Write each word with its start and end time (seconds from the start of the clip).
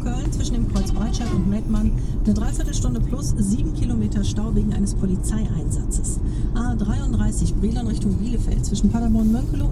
Köln 0.00 0.32
zwischen 0.32 0.54
dem 0.54 0.72
Kreuz 0.72 0.92
Breitscheid 0.92 1.28
und 1.34 1.48
Mettmann 1.48 1.92
eine 2.24 2.34
Dreiviertelstunde 2.34 3.00
plus 3.00 3.34
sieben 3.38 3.74
Kilometer 3.74 4.22
Stau 4.24 4.54
wegen 4.54 4.72
eines 4.74 4.94
Polizeieinsatzes. 4.94 6.20
A33 6.54 7.54
Brilon 7.54 7.86
Richtung 7.86 8.12
Bielefeld 8.14 8.64
zwischen 8.64 8.90
Paderborn 8.90 9.26
und 9.26 9.32
Mönkelo. 9.32 9.70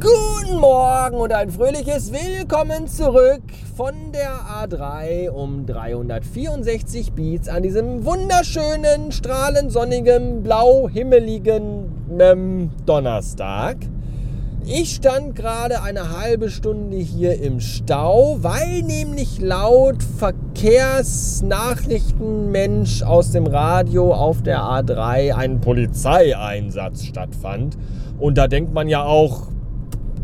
Guten 0.00 0.60
Morgen 0.60 1.16
und 1.16 1.32
ein 1.32 1.50
fröhliches 1.50 2.12
Willkommen 2.12 2.88
zurück 2.88 3.42
von 3.76 3.94
der 4.12 4.32
A3 4.62 5.30
um 5.30 5.66
364 5.66 7.12
Beats 7.12 7.48
an 7.48 7.62
diesem 7.62 8.04
wunderschönen, 8.04 9.12
strahlend 9.12 9.72
sonnigen, 9.72 10.42
blau 10.42 10.88
himmeligen 10.88 11.90
ähm, 12.18 12.70
Donnerstag. 12.86 13.76
Ich 14.66 14.94
stand 14.94 15.36
gerade 15.36 15.82
eine 15.82 16.18
halbe 16.18 16.48
Stunde 16.48 16.96
hier 16.96 17.38
im 17.38 17.60
Stau, 17.60 18.38
weil 18.40 18.80
nämlich 18.80 19.38
laut 19.38 20.02
Verkehrsnachrichtenmensch 20.02 23.02
aus 23.02 23.32
dem 23.32 23.46
Radio 23.46 24.14
auf 24.14 24.42
der 24.42 24.60
A3 24.60 25.34
ein 25.34 25.60
Polizeieinsatz 25.60 27.04
stattfand. 27.04 27.76
Und 28.18 28.38
da 28.38 28.48
denkt 28.48 28.72
man 28.72 28.88
ja 28.88 29.04
auch, 29.04 29.48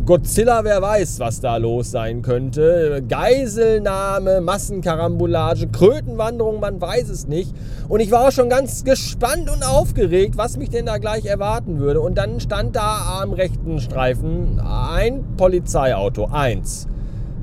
Godzilla, 0.06 0.64
wer 0.64 0.80
weiß, 0.80 1.20
was 1.20 1.40
da 1.40 1.56
los 1.58 1.90
sein 1.90 2.22
könnte. 2.22 3.02
Geiselnahme, 3.06 4.40
Massenkarambolage, 4.40 5.68
Krötenwanderung, 5.68 6.58
man 6.58 6.80
weiß 6.80 7.10
es 7.10 7.28
nicht. 7.28 7.54
Und 7.88 8.00
ich 8.00 8.10
war 8.10 8.26
auch 8.26 8.32
schon 8.32 8.48
ganz 8.48 8.82
gespannt 8.82 9.50
und 9.50 9.62
aufgeregt, 9.62 10.36
was 10.36 10.56
mich 10.56 10.70
denn 10.70 10.86
da 10.86 10.98
gleich 10.98 11.26
erwarten 11.26 11.78
würde. 11.78 12.00
Und 12.00 12.16
dann 12.16 12.40
stand 12.40 12.76
da 12.76 13.20
am 13.22 13.32
rechten 13.32 13.78
Streifen 13.78 14.58
ein 14.60 15.36
Polizeiauto, 15.36 16.28
eins. 16.32 16.88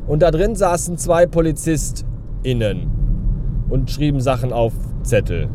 Und 0.07 0.21
da 0.21 0.31
drin 0.31 0.55
saßen 0.55 0.97
zwei 0.97 1.25
PolizistInnen 1.27 2.89
und 3.69 3.91
schrieben 3.91 4.19
Sachen 4.19 4.51
auf 4.51 4.73
Zettel. 5.03 5.47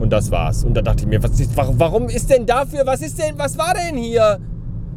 Und 0.00 0.10
das 0.12 0.30
war's. 0.30 0.64
Und 0.64 0.74
da 0.74 0.82
dachte 0.82 1.04
ich 1.04 1.08
mir, 1.08 1.22
was 1.22 1.38
ist, 1.38 1.56
warum 1.56 2.08
ist 2.08 2.28
denn 2.28 2.44
dafür, 2.44 2.86
was 2.86 3.02
ist 3.02 3.18
denn, 3.18 3.38
was 3.38 3.56
war 3.56 3.74
denn 3.74 3.96
hier? 3.96 4.40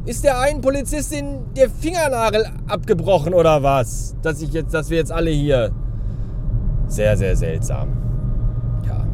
Ist 0.06 0.26
der 0.26 0.38
einen 0.38 0.60
Polizistin 0.60 1.40
der 1.56 1.70
Fingernagel 1.70 2.46
abgebrochen 2.68 3.34
oder 3.34 3.64
was? 3.64 4.16
Dass 4.22 4.42
ich 4.42 4.52
jetzt, 4.52 4.74
dass 4.74 4.90
wir 4.90 4.98
jetzt 4.98 5.14
alle 5.14 5.30
hier. 5.30 5.72
Sehr, 6.88 7.16
sehr 7.16 7.38
seltsam. 7.38 7.88
Ja. 8.86 9.08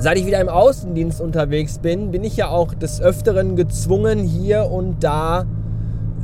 Seit 0.00 0.18
ich 0.18 0.26
wieder 0.26 0.40
im 0.40 0.48
Außendienst 0.48 1.20
unterwegs 1.20 1.78
bin, 1.78 2.10
bin 2.10 2.24
ich 2.24 2.36
ja 2.36 2.48
auch 2.48 2.74
des 2.74 3.00
Öfteren 3.00 3.54
gezwungen, 3.54 4.18
hier 4.18 4.68
und 4.68 5.04
da 5.04 5.44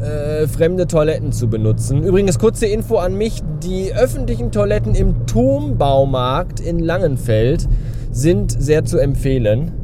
äh, 0.00 0.48
fremde 0.48 0.88
Toiletten 0.88 1.30
zu 1.30 1.46
benutzen. 1.46 2.02
Übrigens, 2.02 2.40
kurze 2.40 2.66
Info 2.66 2.96
an 2.96 3.14
mich: 3.14 3.40
Die 3.62 3.94
öffentlichen 3.94 4.50
Toiletten 4.50 4.96
im 4.96 5.26
Turmbaumarkt 5.28 6.58
in 6.58 6.80
Langenfeld 6.80 7.68
sind 8.10 8.50
sehr 8.60 8.84
zu 8.84 8.98
empfehlen 8.98 9.79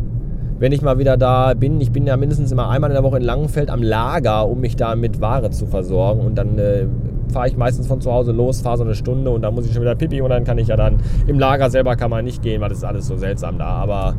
wenn 0.58 0.72
ich 0.72 0.82
mal 0.82 0.98
wieder 0.98 1.16
da 1.16 1.54
bin. 1.54 1.80
Ich 1.80 1.92
bin 1.92 2.06
ja 2.06 2.16
mindestens 2.16 2.52
immer 2.52 2.68
einmal 2.68 2.90
in 2.90 2.94
der 2.94 3.02
Woche 3.02 3.18
in 3.18 3.24
Langenfeld 3.24 3.70
am 3.70 3.82
Lager, 3.82 4.48
um 4.48 4.60
mich 4.60 4.76
da 4.76 4.96
mit 4.96 5.20
Ware 5.20 5.50
zu 5.50 5.66
versorgen. 5.66 6.20
Und 6.20 6.36
dann 6.36 6.58
äh, 6.58 6.86
fahre 7.32 7.48
ich 7.48 7.56
meistens 7.56 7.86
von 7.86 8.00
zu 8.00 8.12
Hause 8.12 8.32
los, 8.32 8.60
fahre 8.60 8.78
so 8.78 8.84
eine 8.84 8.94
Stunde 8.94 9.30
und 9.30 9.42
dann 9.42 9.54
muss 9.54 9.66
ich 9.66 9.72
schon 9.72 9.82
wieder 9.82 9.94
pipi 9.94 10.20
und 10.20 10.30
dann 10.30 10.44
kann 10.44 10.58
ich 10.58 10.68
ja 10.68 10.76
dann 10.76 10.98
im 11.26 11.38
Lager 11.38 11.70
selber 11.70 11.96
kann 11.96 12.10
man 12.10 12.24
nicht 12.24 12.42
gehen, 12.42 12.60
weil 12.60 12.68
das 12.68 12.78
ist 12.78 12.84
alles 12.84 13.06
so 13.06 13.16
seltsam 13.16 13.58
da. 13.58 13.66
Aber 13.66 14.14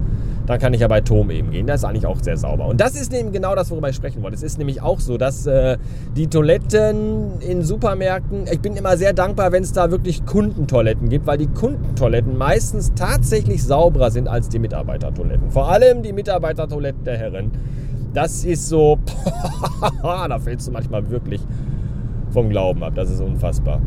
dann 0.48 0.60
kann 0.60 0.74
ich 0.74 0.80
ja 0.82 0.88
bei 0.88 1.02
Tom 1.02 1.30
eben 1.30 1.52
gehen. 1.52 1.68
Das 1.68 1.82
ist 1.82 1.84
eigentlich 1.84 2.06
auch 2.06 2.20
sehr 2.22 2.38
sauber. 2.38 2.68
Und 2.68 2.80
das 2.80 2.96
ist 2.96 3.14
eben 3.14 3.32
genau 3.32 3.54
das, 3.54 3.70
worüber 3.70 3.90
ich 3.90 3.96
sprechen 3.96 4.24
wollte. 4.24 4.36
Es 4.36 4.44
ist 4.44 4.58
nämlich 4.58 4.82
auch 4.82 5.02
so, 5.02 5.18
dass 5.18 5.46
äh, 5.46 5.78
die 6.16 6.28
Toiletten 6.28 7.42
in 7.42 7.64
Supermärkten, 7.64 8.46
ich 8.52 8.62
bin 8.62 8.76
immer 8.78 8.96
sehr 8.96 9.14
dankbar, 9.14 9.52
wenn 9.52 9.64
es 9.64 9.74
da 9.74 9.92
wirklich 9.92 10.26
Kundentoiletten 10.26 11.10
gibt, 11.10 11.28
weil 11.28 11.38
die 11.38 11.48
Kundentoiletten 11.48 12.38
meistens 12.38 12.94
tatsächlich 12.96 13.64
sauberer 13.64 14.10
sind 14.10 14.30
als 14.30 14.48
die 14.48 14.60
Mitarbeitertoiletten. 14.60 15.52
Vor 15.52 15.70
allem 15.70 16.02
die 16.02 16.14
Mitarbeitertoiletten 16.14 17.04
der 17.04 17.18
Herren. 17.18 17.52
Das 18.14 18.46
ist 18.46 18.70
so, 18.70 18.98
da 20.02 20.40
fällst 20.40 20.68
du 20.68 20.72
manchmal 20.72 21.10
wirklich 21.10 21.42
vom 22.32 22.50
Glauben 22.50 22.84
ab. 22.84 22.94
Das 22.96 23.10
ist 23.10 23.22
unfassbar. 23.22 23.82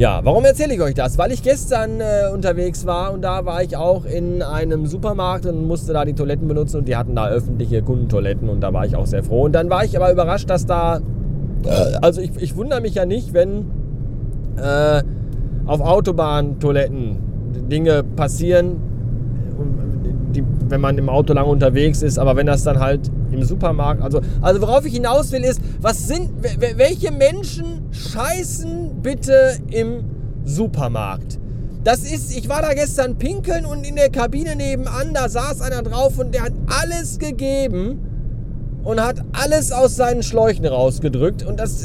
Ja, 0.00 0.20
warum 0.24 0.46
erzähle 0.46 0.72
ich 0.72 0.80
euch 0.80 0.94
das? 0.94 1.18
Weil 1.18 1.30
ich 1.30 1.42
gestern 1.42 2.00
äh, 2.00 2.32
unterwegs 2.32 2.86
war 2.86 3.12
und 3.12 3.20
da 3.20 3.44
war 3.44 3.62
ich 3.62 3.76
auch 3.76 4.06
in 4.06 4.40
einem 4.40 4.86
Supermarkt 4.86 5.44
und 5.44 5.66
musste 5.66 5.92
da 5.92 6.06
die 6.06 6.14
Toiletten 6.14 6.48
benutzen 6.48 6.78
und 6.78 6.88
die 6.88 6.96
hatten 6.96 7.14
da 7.14 7.28
öffentliche 7.28 7.82
Kundentoiletten 7.82 8.48
und 8.48 8.60
da 8.62 8.72
war 8.72 8.86
ich 8.86 8.96
auch 8.96 9.04
sehr 9.04 9.22
froh. 9.22 9.42
Und 9.42 9.52
dann 9.52 9.68
war 9.68 9.84
ich 9.84 9.96
aber 9.96 10.10
überrascht, 10.10 10.48
dass 10.48 10.64
da, 10.64 11.00
äh, 11.66 11.98
also 12.00 12.22
ich, 12.22 12.34
ich 12.38 12.56
wundere 12.56 12.80
mich 12.80 12.94
ja 12.94 13.04
nicht, 13.04 13.34
wenn 13.34 13.66
äh, 14.56 15.02
auf 15.66 15.82
Autobahntoiletten 15.82 17.68
Dinge 17.70 18.02
passieren, 18.02 18.76
die, 20.34 20.42
wenn 20.68 20.80
man 20.80 20.96
im 20.96 21.10
Auto 21.10 21.34
lang 21.34 21.46
unterwegs 21.46 22.00
ist, 22.00 22.18
aber 22.18 22.36
wenn 22.36 22.46
das 22.46 22.62
dann 22.62 22.80
halt 22.80 23.10
im 23.40 23.46
Supermarkt, 23.46 24.02
also, 24.02 24.20
also 24.40 24.60
worauf 24.60 24.84
ich 24.84 24.94
hinaus 24.94 25.32
will 25.32 25.44
ist, 25.44 25.60
was 25.80 26.06
sind, 26.06 26.30
welche 26.76 27.10
Menschen 27.10 27.88
scheißen 27.90 29.00
bitte 29.02 29.58
im 29.70 30.04
Supermarkt? 30.44 31.38
Das 31.82 32.00
ist, 32.00 32.36
ich 32.36 32.48
war 32.48 32.60
da 32.60 32.74
gestern 32.74 33.16
pinkeln 33.16 33.64
und 33.64 33.84
in 33.84 33.96
der 33.96 34.10
Kabine 34.10 34.54
nebenan, 34.54 35.14
da 35.14 35.28
saß 35.28 35.62
einer 35.62 35.82
drauf 35.82 36.18
und 36.18 36.34
der 36.34 36.42
hat 36.42 36.52
alles 36.66 37.18
gegeben 37.18 38.00
und 38.84 39.00
hat 39.00 39.22
alles 39.32 39.72
aus 39.72 39.96
seinen 39.96 40.22
Schläuchen 40.22 40.66
rausgedrückt. 40.66 41.42
Und 41.44 41.58
das 41.58 41.84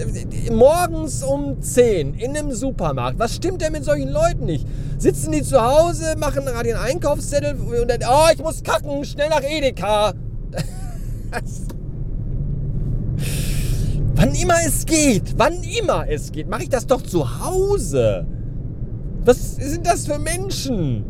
morgens 0.51 1.23
um 1.23 1.61
10 1.61 2.13
in 2.15 2.37
einem 2.37 2.51
Supermarkt. 2.51 3.19
Was 3.19 3.35
stimmt 3.35 3.61
denn 3.61 3.73
mit 3.73 3.85
solchen 3.85 4.09
Leuten 4.09 4.45
nicht? 4.45 4.67
Sitzen 4.97 5.31
die 5.31 5.43
zu 5.43 5.61
Hause, 5.61 6.15
machen 6.17 6.45
gerade 6.45 6.69
den 6.69 6.77
Einkaufszettel 6.77 7.55
und 7.55 7.89
dann, 7.89 7.99
oh, 8.09 8.27
ich 8.33 8.41
muss 8.41 8.63
kacken, 8.63 9.03
schnell 9.05 9.29
nach 9.29 9.43
Edeka. 9.43 10.13
Wann 14.15 14.33
immer 14.33 14.55
es 14.65 14.85
geht, 14.85 15.37
wann 15.37 15.61
immer 15.63 16.07
es 16.07 16.31
geht, 16.31 16.47
mache 16.49 16.63
ich 16.63 16.69
das 16.69 16.87
doch 16.87 17.01
zu 17.01 17.43
Hause. 17.45 18.25
Was 19.23 19.55
sind 19.55 19.85
das 19.85 20.07
für 20.07 20.19
Menschen? 20.19 21.03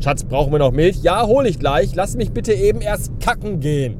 Schatz, 0.00 0.24
brauchen 0.24 0.52
wir 0.52 0.58
noch 0.58 0.72
Milch? 0.72 1.02
Ja, 1.02 1.26
hole 1.26 1.48
ich 1.48 1.58
gleich. 1.58 1.94
Lass 1.94 2.16
mich 2.16 2.32
bitte 2.32 2.52
eben 2.52 2.80
erst 2.80 3.18
kacken 3.20 3.60
gehen. 3.60 3.96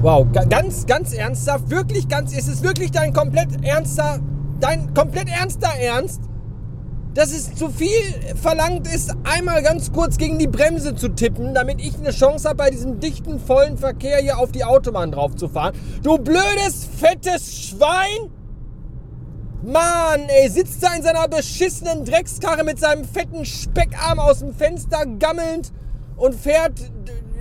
Wow, 0.00 0.26
ganz, 0.48 0.86
ganz 0.86 1.12
ernsthaft, 1.14 1.68
wirklich 1.68 2.06
ganz, 2.06 2.32
ist 2.32 2.48
es 2.48 2.62
wirklich 2.62 2.92
dein 2.92 3.12
komplett 3.12 3.64
ernster, 3.64 4.20
dein 4.60 4.94
komplett 4.94 5.28
ernster 5.28 5.70
Ernst? 5.80 6.20
Dass 7.16 7.32
es 7.32 7.54
zu 7.54 7.70
viel 7.70 8.36
verlangt 8.40 8.86
ist, 8.86 9.14
einmal 9.24 9.62
ganz 9.62 9.90
kurz 9.90 10.18
gegen 10.18 10.38
die 10.38 10.46
Bremse 10.46 10.94
zu 10.94 11.08
tippen, 11.08 11.54
damit 11.54 11.80
ich 11.80 11.96
eine 11.96 12.10
Chance 12.10 12.46
habe, 12.46 12.58
bei 12.58 12.70
diesem 12.70 13.00
dichten, 13.00 13.40
vollen 13.40 13.78
Verkehr 13.78 14.18
hier 14.18 14.38
auf 14.38 14.52
die 14.52 14.64
Autobahn 14.64 15.12
drauf 15.12 15.34
zu 15.34 15.48
fahren. 15.48 15.74
Du 16.02 16.18
blödes, 16.18 16.86
fettes 16.98 17.68
Schwein! 17.68 18.30
Mann, 19.62 20.28
ey, 20.28 20.50
sitzt 20.50 20.82
da 20.82 20.94
in 20.94 21.02
seiner 21.02 21.26
beschissenen 21.26 22.04
Dreckskarre 22.04 22.62
mit 22.62 22.78
seinem 22.78 23.04
fetten 23.04 23.46
Speckarm 23.46 24.18
aus 24.18 24.40
dem 24.40 24.54
Fenster 24.54 25.06
gammelnd 25.18 25.72
und 26.16 26.34
fährt 26.34 26.92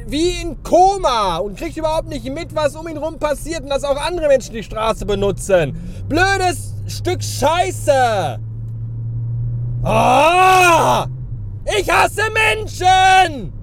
wie 0.07 0.41
in 0.41 0.63
Koma 0.63 1.37
und 1.37 1.57
kriegt 1.57 1.75
überhaupt 1.75 2.07
nicht 2.07 2.25
mit, 2.33 2.55
was 2.55 2.77
um 2.77 2.87
ihn 2.87 2.97
rum 2.97 3.19
passiert 3.19 3.61
und 3.61 3.69
dass 3.69 3.83
auch 3.83 3.97
andere 3.97 4.29
Menschen 4.29 4.53
die 4.53 4.63
Straße 4.63 5.05
benutzen. 5.05 5.75
Blödes 6.07 6.73
Stück 6.87 7.21
Scheiße! 7.21 8.39
Oh! 9.87 11.05
Ich 11.77 11.87
hasse 11.89 12.23
Menschen! 12.31 13.53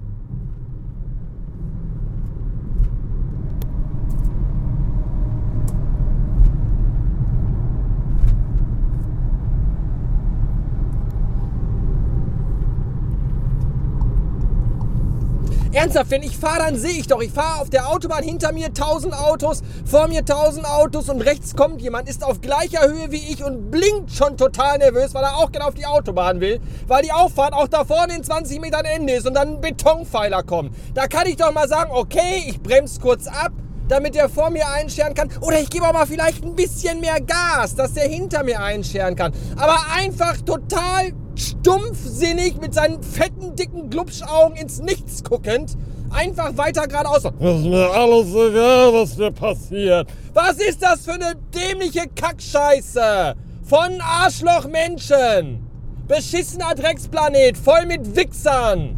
Ernsthaft, 15.72 16.10
wenn 16.10 16.22
ich 16.22 16.36
fahre, 16.36 16.58
dann 16.58 16.76
sehe 16.76 16.92
ich 16.92 17.06
doch. 17.06 17.22
Ich 17.22 17.32
fahre 17.32 17.62
auf 17.62 17.70
der 17.70 17.88
Autobahn 17.88 18.22
hinter 18.22 18.52
mir 18.52 18.66
1000 18.66 19.14
Autos, 19.14 19.62
vor 19.86 20.06
mir 20.06 20.18
1000 20.18 20.66
Autos 20.66 21.08
und 21.08 21.22
rechts 21.22 21.56
kommt 21.56 21.80
jemand, 21.80 22.10
ist 22.10 22.22
auf 22.24 22.42
gleicher 22.42 22.86
Höhe 22.86 23.10
wie 23.10 23.32
ich 23.32 23.42
und 23.42 23.70
blinkt 23.70 24.12
schon 24.12 24.36
total 24.36 24.76
nervös, 24.76 25.14
weil 25.14 25.24
er 25.24 25.38
auch 25.38 25.50
gerne 25.50 25.66
auf 25.66 25.74
die 25.74 25.86
Autobahn 25.86 26.40
will, 26.40 26.60
weil 26.86 27.02
die 27.02 27.12
Auffahrt 27.12 27.54
auch 27.54 27.68
da 27.68 27.84
vorne 27.84 28.14
in 28.16 28.22
20 28.22 28.60
Metern 28.60 28.84
Ende 28.84 29.14
ist 29.14 29.26
und 29.26 29.32
dann 29.32 29.54
ein 29.54 29.60
Betonpfeiler 29.62 30.42
kommt. 30.42 30.76
Da 30.92 31.06
kann 31.06 31.26
ich 31.26 31.36
doch 31.36 31.52
mal 31.54 31.68
sagen, 31.68 31.90
okay, 31.94 32.44
ich 32.46 32.60
bremse 32.60 33.00
kurz 33.00 33.26
ab, 33.26 33.52
damit 33.88 34.14
der 34.14 34.28
vor 34.28 34.50
mir 34.50 34.68
einscheren 34.68 35.14
kann. 35.14 35.30
Oder 35.40 35.60
ich 35.60 35.70
gebe 35.70 35.86
aber 35.86 36.06
vielleicht 36.06 36.44
ein 36.44 36.54
bisschen 36.54 37.00
mehr 37.00 37.20
Gas, 37.20 37.74
dass 37.74 37.94
der 37.94 38.08
hinter 38.08 38.44
mir 38.44 38.60
einscheren 38.60 39.16
kann. 39.16 39.32
Aber 39.56 39.78
einfach 39.96 40.36
total 40.42 41.12
stumpfsinnig 41.34 42.60
mit 42.60 42.74
seinen 42.74 43.02
fetten, 43.02 43.56
dicken 43.56 43.90
Glubschaugen 43.90 44.56
ins 44.56 44.80
Nichts 44.80 45.22
guckend, 45.24 45.76
Einfach 46.12 46.56
weiter 46.56 46.86
geradeaus. 46.86 47.22
Das 47.22 47.32
ist 47.32 47.64
mir 47.64 47.90
alles 47.90 48.28
egal, 48.28 48.92
was 48.92 49.16
mir 49.16 49.30
passiert. 49.30 50.08
Was 50.34 50.56
ist 50.58 50.82
das 50.82 51.04
für 51.04 51.12
eine 51.12 51.34
dämliche 51.54 52.04
Kackscheiße? 52.14 53.34
Von 53.64 54.00
Arschlochmenschen. 54.00 55.66
Beschissener 56.06 56.74
Drecksplanet, 56.74 57.56
voll 57.56 57.86
mit 57.86 58.14
Wichsern. 58.14 58.96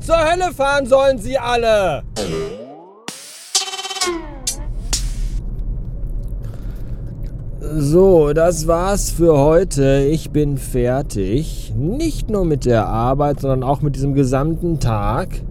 Zur 0.00 0.18
Hölle 0.18 0.52
fahren 0.52 0.86
sollen 0.86 1.18
sie 1.18 1.38
alle. 1.38 2.02
So, 7.78 8.32
das 8.32 8.66
war's 8.66 9.10
für 9.10 9.36
heute. 9.36 10.08
Ich 10.10 10.30
bin 10.30 10.56
fertig. 10.56 11.74
Nicht 11.76 12.30
nur 12.30 12.46
mit 12.46 12.64
der 12.64 12.88
Arbeit, 12.88 13.40
sondern 13.40 13.62
auch 13.62 13.82
mit 13.82 13.96
diesem 13.96 14.14
gesamten 14.14 14.80
Tag. 14.80 15.42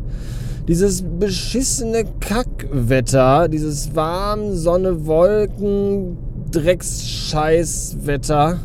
Dieses 0.68 1.04
beschissene 1.04 2.06
Kackwetter, 2.20 3.48
dieses 3.48 3.96
warm, 3.96 4.56
Sonne, 4.56 5.06
Wolken, 5.06 6.18
Drecksscheißwetter 6.50 8.60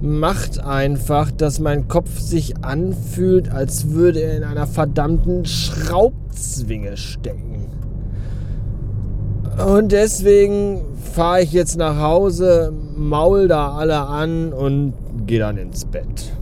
macht 0.00 0.60
einfach, 0.60 1.32
dass 1.32 1.58
mein 1.58 1.88
Kopf 1.88 2.20
sich 2.20 2.62
anfühlt, 2.62 3.50
als 3.50 3.90
würde 3.90 4.20
er 4.20 4.36
in 4.36 4.44
einer 4.44 4.68
verdammten 4.68 5.46
Schraubzwinge 5.46 6.96
stecken. 6.96 7.81
Und 9.58 9.92
deswegen 9.92 10.82
fahre 11.12 11.42
ich 11.42 11.52
jetzt 11.52 11.76
nach 11.76 11.98
Hause, 11.98 12.72
maul 12.96 13.48
da 13.48 13.72
alle 13.72 13.98
an 13.98 14.52
und 14.52 14.94
gehe 15.26 15.40
dann 15.40 15.58
ins 15.58 15.84
Bett. 15.84 16.32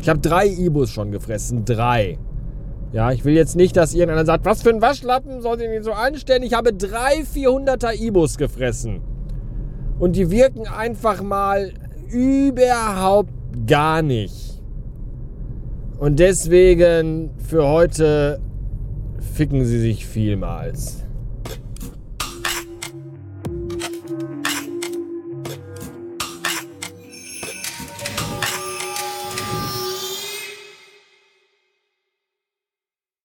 Ich 0.00 0.08
habe 0.08 0.20
drei 0.20 0.46
Ibus 0.46 0.90
schon 0.90 1.10
gefressen. 1.10 1.64
Drei. 1.64 2.18
Ja, 2.92 3.10
ich 3.10 3.24
will 3.24 3.34
jetzt 3.34 3.56
nicht, 3.56 3.76
dass 3.76 3.92
irgendeiner 3.92 4.24
sagt, 4.24 4.44
was 4.44 4.62
für 4.62 4.70
ein 4.70 4.80
Waschlappen 4.80 5.42
soll 5.42 5.60
ich 5.60 5.68
nicht 5.68 5.84
so 5.84 5.92
anstellen. 5.92 6.44
Ich 6.44 6.52
habe 6.52 6.72
drei 6.72 7.22
400er 7.22 8.00
Ibus 8.00 8.36
gefressen. 8.38 9.00
Und 9.98 10.14
die 10.14 10.30
wirken 10.30 10.68
einfach 10.68 11.22
mal 11.22 11.72
überhaupt 12.08 13.32
gar 13.66 14.02
nicht. 14.02 14.62
Und 15.98 16.20
deswegen 16.20 17.30
für 17.38 17.66
heute 17.66 18.40
ficken 19.24 19.64
sie 19.64 19.80
sich 19.80 20.06
vielmals. 20.06 21.03